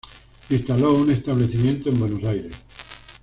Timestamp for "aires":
2.23-2.55